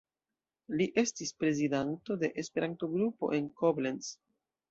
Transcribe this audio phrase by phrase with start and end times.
[0.79, 4.09] Li estis prezidanto de Esperanto-grupo en Koblenz.